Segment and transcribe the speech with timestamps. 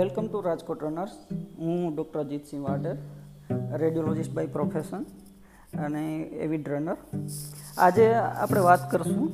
[0.00, 1.14] Welcome to Rajkot runners.
[1.60, 2.96] હું doctor Ajitsinh Vadar
[3.82, 5.02] radiologist by profession
[5.86, 6.04] અને
[6.44, 6.98] avid runner.
[7.86, 8.06] આજે
[8.44, 9.26] આપણે વાત કરશું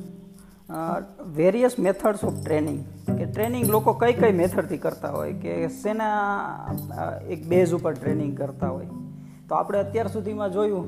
[1.39, 2.81] વેરિયસ મેથડ્સ ઓફ ટ્રેનિંગ
[3.19, 6.17] કે ટ્રેનિંગ લોકો કઈ કઈ મેથડથી કરતા હોય, કે શેના
[7.33, 8.91] એક બેઝ ઉપર ટ્રેનિંગ કરતા હોય.
[9.47, 10.87] તો આપણે અત્યાર સુધીમાં જોયું,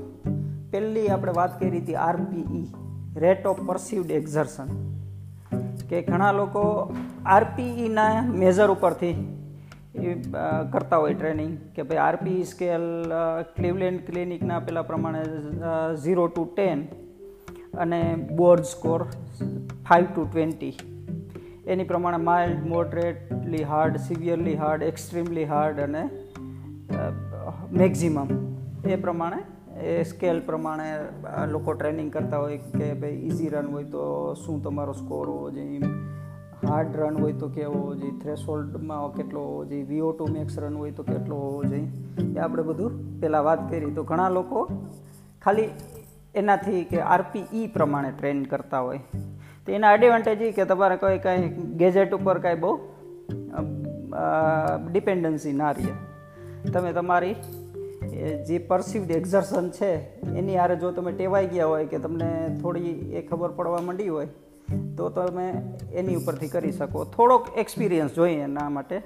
[0.71, 2.65] પહેલી આપણે વાત કરી હતી RPE
[3.25, 4.69] rate of perceived exertion
[5.89, 6.63] કે ઘણા લોકો
[7.35, 9.17] આરપીઈના મેઝર ઉપરથી
[10.01, 10.13] એ
[10.73, 12.85] કરતા હોય ટ્રેનિંગ કે ભાઈ આરપી સ્કેલ
[13.55, 15.23] ક્લિવલેન્ડ ક્લિનિકના પેલા પ્રમાણે
[15.95, 16.85] ઝીરો ટુ ટેન
[17.77, 18.01] અને
[18.35, 19.03] Borg score
[19.89, 20.73] five to twenty.
[21.67, 26.03] એની પ્રમાણે mild, moderately hard, severely hard, extremely hard અને
[27.73, 28.27] મેક્ઝિમમ.
[28.87, 29.41] એ પ્રમાણે,
[29.81, 30.87] એ સ્કેલ પ્રમાણે
[31.47, 34.05] લોકો ટ્રેનિંગ કરતા હોય કે ભાઈ ઇઝી રન હોય તો
[34.45, 35.79] શું તમારો સ્કોર હોવો જોઈએ
[36.63, 40.75] હાર્ડ રન હોય તો કેવો હોવો જોઈએ થ્રેશોલ્ડમાં કેટલો હોવો જોઈએ વીઓ ટુ મેક્સ રન
[40.81, 41.87] હોય તો કેટલો હોવો જોઈએ.
[42.35, 43.91] એ આપણે બધું પહેલાં વાત કરી.
[43.97, 44.65] તો ઘણા લોકો
[45.45, 45.69] ખાલી
[46.35, 49.01] એનાથી કે આરપીઈ પ્રમાણે ટ્રેન કરતા હોય.
[49.65, 52.73] તો એના એડવાન્ટેજ એ કે તમારે કોઈ કાંઈ ગેજેટ ઉપર કાંઈ બહુ
[54.91, 55.93] ડિપેન્ડન્સી ના રહે.
[56.73, 57.35] તમે તમારી
[58.47, 59.91] જે પરસીવડ એક્ઝર્શન છે,
[60.39, 62.29] એની આરે જો તમે ટેવાઈ ગયા હોય કે તમને
[62.61, 64.29] થોડી એ ખબર પડવા માંડી હોય
[64.97, 65.47] તો તમે
[65.93, 67.03] એની ઉપરથી કરી શકો.
[67.05, 69.01] થોડોક એક્સપિરિયન્સ જોઈએ એના માટે.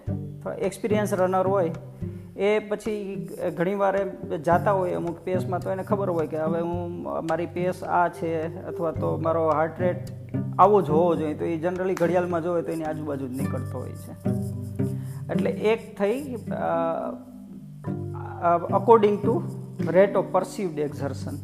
[0.59, 1.71] એક્સપિરિયન્સ રનર હોય,
[2.37, 7.03] એ પછી ઘણીવાર એમ જાતા હોય અમુક પેસમાં તો એને ખબર હોય કે હવે હું
[7.03, 8.31] મારી પેસ આ છે
[8.63, 10.11] અથવા તો મારો હાર્ટ રેટ
[10.59, 11.33] આવો જ હોવો જોઈએ.
[11.33, 14.13] તો એ જનરલી ઘડિયાળમાં જોવે તો એની આજુબાજુ જ નીકળતો હોય છે.
[15.33, 16.35] એટલે એક થઈ
[18.73, 19.41] according to
[19.91, 21.35] rate of perceived exertion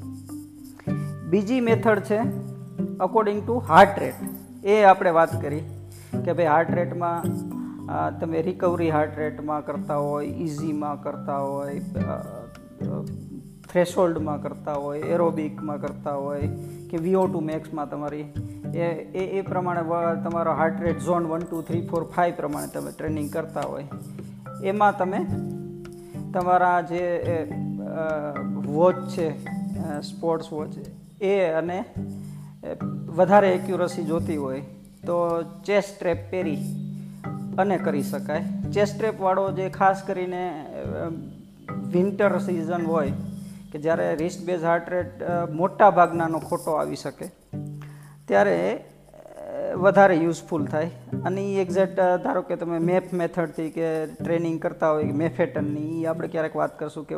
[1.29, 2.19] બીજી મેથડ છે
[2.99, 4.19] અકોર્ડિંગ ટુ હાર્ટ રેટ
[4.65, 5.61] એ આપણે વાત કરી
[6.25, 7.31] કે ભાઈ હાર્ટ રેટમાં
[8.19, 11.81] તમે રિકવરી હાર્ટ રેટમાં કરતા હોય ઇઝીમાં કરતા હોય
[13.71, 16.47] થ્રેશોલ્ડમાં કરતા હોય એરોબિકમાં કરતા હોય,
[16.89, 18.23] કે વીઓ ટુ મેક્સમાં તમારી,
[18.75, 19.83] એ એ એ પ્રમાણે
[20.23, 23.85] તમારો heart rate zone one two three four five પ્રમાણે તમે ટ્રેનિંગ કરતા હોય.
[24.63, 25.19] એમાં તમે
[26.33, 27.03] તમારા જે
[28.65, 29.27] વોચ છે
[30.01, 30.73] સ્પોર્ટ્સ વોચ
[31.21, 31.77] એ અને
[33.15, 34.61] વધારે એક્યુરસી જોતી હોય
[35.05, 35.15] તો
[35.65, 36.61] ચેસ્ટ ટ્રેપ પહેરી
[37.57, 38.43] અને કરી શકાય.
[38.73, 40.43] ચેસ્ટ ટ્રેપવાળો જે ખાસ કરીને
[41.91, 43.13] વિન્ટર સિઝન હોય
[43.71, 47.27] કે જ્યારે રિસ્ટ બેઝ હાર્ટ રેટ મોટા ભાગનાનો ખોટો આવી શકે,
[48.27, 48.57] ત્યારે
[49.77, 50.91] વધારે યુઝફુલ થાય.
[51.25, 56.27] અને એ એક્ઝેક્ટ ધારો કે તમે મેપ મેથડથી કે ટ્રેનિંગ કરતા હોય, મેફેટનની એ આપણે
[56.27, 57.15] ક્યારેક વાત કરશું કે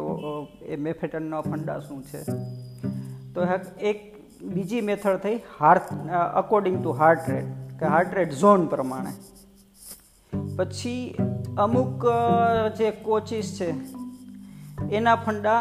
[0.65, 2.21] એ મેફેટનનો ફંડા શું છે?
[3.33, 3.39] તો
[3.81, 3.99] એક
[4.43, 5.91] બીજી મેથડ થઈ heart
[6.35, 9.13] according to heart rate કે હાર્ટ રેટ ઝોન પ્રમાણે.
[10.57, 11.15] પછી
[11.57, 12.05] અમુક
[12.77, 13.69] જે કોચિસ છે,
[14.91, 15.59] એના ફંડા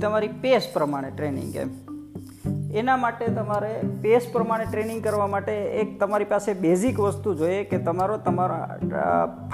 [0.00, 1.70] તમારી પેસ પ્રમાણે ટ્રેનિંગ એમ.
[2.72, 7.78] એના માટે તમારે પેસ પ્રમાણે ટ્રેનિંગ કરવા માટે એક તમારી પાસે બેઝિક વસ્તુ જોઈએ કે
[7.80, 8.66] તમારો, તમારા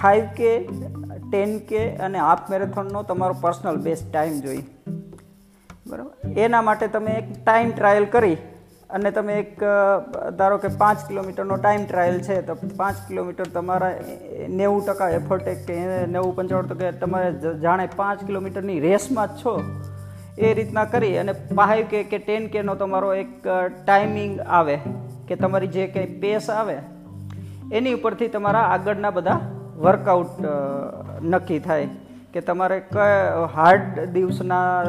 [0.00, 0.52] ફાઇવ કે
[1.30, 4.64] ટેન કે અને હાફ મેરેથોનનો તમારો પર્સનલ બેસ્ટ ટાઈમ જોઈએ.
[5.86, 6.17] બરાબર?
[6.38, 8.36] એના માટે તમે એક ટાઈમ ટ્રાયલ કરી
[8.90, 9.64] અને તમે એક
[10.36, 13.90] ધારો કે પાંચ કિલોમીટરનો ટાઈમ ટ્રાયલ છે, તો પાંચ કિલોમીટર તમારા
[14.48, 19.62] નેવું ટકા એફર્ટ કે નેવું પંચાવન ટકા તમારે જ- જાણે પાંચ કિલોમીટરની રેસમાં જ છો.
[20.38, 23.48] એ રીતના કરી અને ફાઈવ કે કે ટેન કેનો તમારો એક
[23.86, 24.78] ટાઈમિંગ આવે
[25.28, 26.76] કે તમારી જે કંઈ પેસ આવે,
[27.72, 29.40] એની ઉપરથી તમારા આગળના બધા
[29.76, 30.28] વર્કઆઉટ
[31.22, 31.88] નક્કી થાય.
[32.34, 34.82] કે તમારે કયા હાર્ડ દિવસના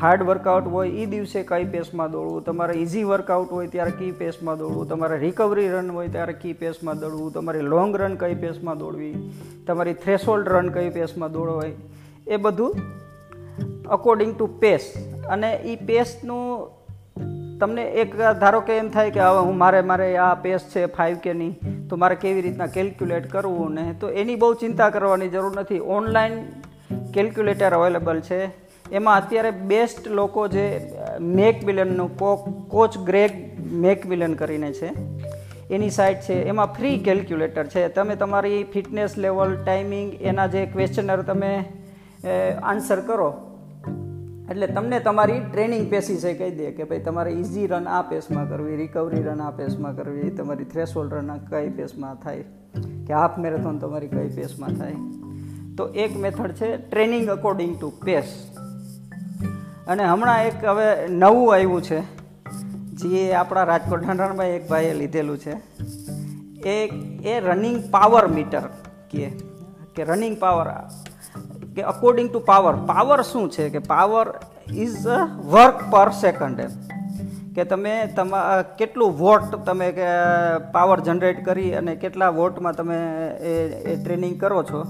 [0.00, 2.44] હાર્ડ વર્કઆઉટ હોય એ દિવસે કઈ પેસમાં દોડવું?
[2.44, 4.88] તમારે ઇઝી વર્કઆઉટ હોય ત્યારે કઈ પેસમાં દોડવું?
[4.88, 7.32] તમારે રિકવરી રન હોય ત્યારે કઈ પેસમાં દોડવું?
[7.32, 9.12] તમારે લોંગ રન કઈ પેસમાં દોડવી?
[9.66, 11.72] તમારી થ્રેશોલ્ડ રન કઈ પેસમાં દોડવાય?
[12.28, 12.74] એ બધું
[13.90, 14.88] અકોર્ડિંગ ટુ પેસ
[15.30, 16.72] અને એ પેસનું
[17.60, 21.16] તમને એક ધારો કે એમ થાય કે હવે હું મારે મારે આ પેસ છે ફાઇવ
[21.16, 21.52] કેની
[21.90, 23.94] તો મારે કેવી રીતના કેલ્ક્યુલેટ કરવું ને?
[24.00, 25.78] તો એની બહુ ચિંતા કરવાની જરૂર નથી.
[25.78, 26.44] ઓનલાઈન
[27.14, 28.44] કેલ્ક્યુલેટર અવેલેબલ છે.
[28.92, 32.36] એમાં અત્યારે બેસ્ટ લોકો જે મેકમિલનનું કો
[32.70, 34.92] કોચ ગ્રેગ મેકમિલન કરીને છે.
[35.70, 36.42] એની સાઇટ છે.
[36.42, 37.88] એમાં ફ્રી કેલ્ક્યુલેટર છે.
[37.88, 41.64] તમે તમારી ફિટનેસ લેવલ ટાઈમિંગ એના જે ક્વેશ્ચનર તમે
[42.62, 43.45] આન્સર કરો.
[44.50, 48.48] એટલે તમને તમારી ટ્રેનિંગ પેસી છે કહી દે કે ભાઈ તમારે ઇઝી રન આ પેસમાં
[48.50, 52.44] કરવી રિકવરી રન આ પેસમાં કરવી તમારી થ્રેશોલ્ડ રન કઈ પેસમાં થાય,
[53.06, 54.98] કે હાફ મેરેથોન તમારી કઈ પેસમાં થાય.
[55.76, 58.28] તો એક મેથડ છે ટ્રેનિંગ અકોર્ડિંગ ટુ પેસ
[59.88, 61.98] અને હમણાં એક હવે નવું આવ્યું છે,
[63.02, 65.54] જે આપણા રાજકોટ ઢંઢાણમાં એક ભાઈએ લીધેલું છે.
[66.66, 66.76] એ
[67.24, 68.64] એ રનિંગ પાવર મીટર
[69.10, 70.68] કે રનિંગ પાવર
[71.76, 73.70] કે અકોર્ડિંગ ટુ પાવર પાવર શું છે?
[73.70, 74.26] કે power
[74.72, 76.70] is a work per second એમ
[77.54, 80.06] કે તમે તમા કેટલું વોટ તમે કે
[80.72, 83.52] પાવર જનરેટ કરી અને કેટલા વોટમાં તમે એ
[83.92, 84.84] એ ટ્રેનિંગ કરો છો,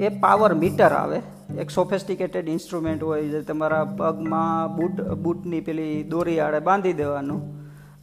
[0.00, 1.22] એ પાવર મીટર આવે.
[1.58, 7.40] એક સોફેસ્ટિકેટેડ ઇન્સ્ટ્રુમેન્ટ હોય, જે તમારા પગમાં બૂટ, બૂટની પેલી દોરી આડે બાંધી દેવાનું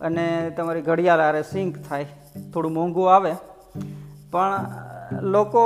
[0.02, 2.08] અને તમારી ઘડિયાળ આરે સિંક થાય.
[2.54, 3.34] થોડું મોંઘું આવે.
[4.32, 4.66] પણ
[5.22, 5.62] લોકો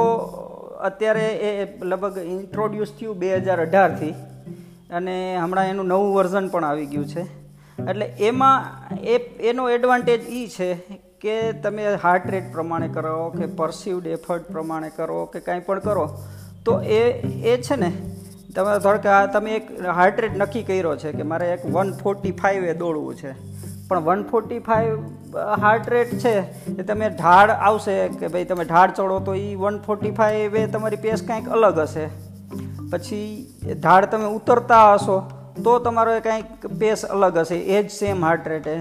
[0.86, 1.52] અત્યારે એ
[1.84, 4.14] લગભગ ઇન્ટ્રોડ્યુસ થયું બે હજાર અઢારથી
[4.92, 7.24] અને હમણાં એનું નવું વર્ઝન પણ આવી ગયું છે.
[7.92, 8.66] એટલે એમાં
[9.04, 9.16] એ,
[9.50, 10.70] એનો એડવાન્ટેજ એ છે
[11.20, 16.06] કે તમે હાર્ટ રેટ પ્રમાણે કરો, કે પરસીવડ એફર્ટ પ્રમાણે કરો, કે કાંઈ પણ કરો,
[16.66, 17.02] તો એ
[17.54, 17.92] એ છે ને,
[18.56, 22.32] તમે ધારો કે તમે એક હાર્ટ રેટ નક્કી કર્યો છે કે મારે એક વન ફોર્ટી
[22.32, 23.34] ફાઇવે દોડવું છે.
[23.88, 26.34] પણ one forty five heart rate છે
[26.74, 30.66] એ તમે ઢાળ આવશે કે ભાઈ તમે ઢાળ ચડો તો એ વન ફોર્ટી ફાઇવ એ
[30.68, 32.06] તમારી પેસ કાંઈક અલગ હશે.
[32.92, 33.28] પછી
[33.82, 35.20] ઢાળ તમે ઉતરતા હશો
[35.64, 37.56] તો તમારો કાંઈક પેસ અલગ હશે.
[37.56, 38.76] એ જ સેમ હાર્ટ રેટે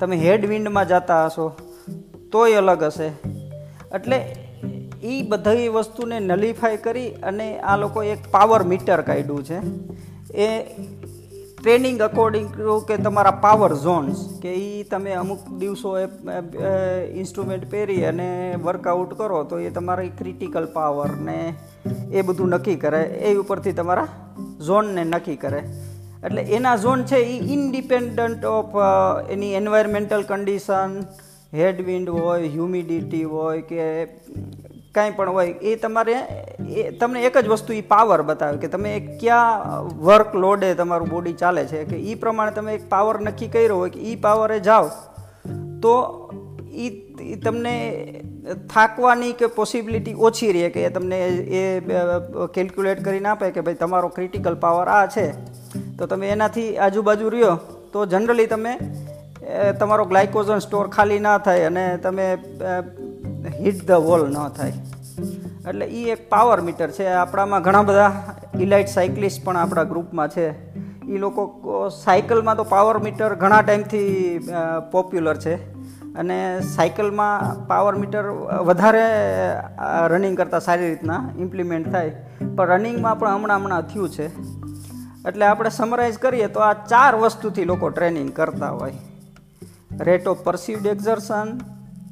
[0.00, 1.48] તમે હેડ વિન્ડમાં જતા હશો
[2.32, 3.08] તોય અલગ હશે.
[3.94, 4.18] એટલે
[5.02, 9.58] એ બધી વસ્તુને નલિફાઈ કરી અને આ લોકો એક પાવર મીટર કાઢ્યું છે.
[10.34, 10.46] એ
[11.60, 16.04] ટ્રેનિંગ અકોર્ડિંગ ટુ કે તમારા પાવર ઝોન્સ કે એ તમે અમુક દિવસો એ
[17.22, 18.28] ઇન્સ્ટ્રુમેન્ટ પહેરી અને
[18.64, 21.38] વર્કઆઉટ કરો, તો એ તમારી ક્રિટિકલ પાવર ને
[22.12, 24.08] એ બધું નક્કી કરે, એ ઉપરથી તમારા
[24.66, 25.62] ઝોનને નક્કી કરે.
[26.24, 28.76] એટલે એના ઝોન છે એ independent of
[29.30, 30.94] any environmental condition
[31.54, 33.84] headwind હોય હ્યુમિડિટી હોય કે
[34.94, 36.14] કાંઈ પણ હોય, એ તમારે,
[36.76, 41.32] એ તમને એક જ વસ્તુ એ પાવર બતાવે કે તમે ક્યાં વર્ક લોડે તમારું બોડી
[41.32, 44.88] ચાલે છે, કે એ પ્રમાણે તમે એક પાવર નક્કી કર્યો હોય કે એ પાવરે જાઓ,
[45.82, 45.94] તો
[46.78, 47.74] એ તમને
[48.70, 51.18] થાકવાની કે પોસિબિલિટી ઓછી રહે કે તમને
[51.56, 51.64] એ
[52.54, 55.26] કેલ્ક્યુલેટ કરીને આપે કે ભાઈ તમારો ક્રિટિકલ પાવર આ છે,
[55.98, 57.56] તો તમે એનાથી આજુબાજુ રહ્યો,
[57.92, 58.72] તો જનરલી તમે
[59.80, 62.26] તમારો ગ્લાયકોઝન સ્ટોર ખાલી ના થાય અને તમે
[63.58, 64.72] હિટ ધ વોલ ન થાય.
[65.68, 67.06] એટલે એ એક પાવર મીટર છે.
[67.06, 68.12] આપણામાં ઘણા બધા
[68.60, 70.46] ઇલાઇટ સાયકલિસ્ટ પણ આપણા ગ્રુપમાં છે.
[71.08, 74.04] એ લોકો સાયકલમાં તો પાવર મીટર ઘણા ટાઈમથી
[74.92, 75.54] પોપ્યુલર છે.
[76.14, 78.26] અને સાયકલમાં પાવર મીટર
[78.68, 79.04] વધારે
[80.08, 82.10] રનિંગ કરતાં સારી રીતના ઇમ્પ્લિમેન્ટ થાય.
[82.56, 84.26] પણ રનિંગમાં પણ હમણાં હમણાં થયું છે.
[85.28, 88.94] એટલે આપણે સમરાઇઝ કરીએ તો આ ચાર વસ્તુથી લોકો ટ્રેનિંગ કરતા હોય.
[90.00, 91.58] Rate of perceived exertion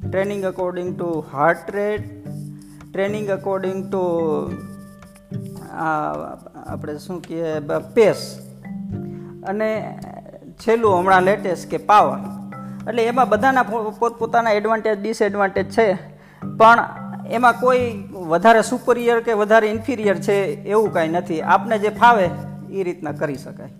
[0.09, 2.27] training according to heart rate
[2.93, 4.03] training according to
[6.65, 7.59] આપણે શું કહીએ
[7.93, 8.39] પેસ
[9.47, 9.99] અને
[10.51, 12.19] છેલ્લું હમણાં લેટેસ્ટ કે પાવર
[12.89, 13.63] એટલે એમાં બધાના
[13.99, 15.87] પોતપોતાના એડવાન્ટેજ ડિસએડવાન્ટેજ છે.
[16.57, 16.79] પણ
[17.31, 21.41] એમાં કોઈ વધારે સુપરિયર કે વધારે ઇન્ફિરિયર છે એવું કાંઈ નથી.
[21.41, 22.29] આપને જે ફાવે
[22.71, 23.73] એ રીતના કરી શકાય.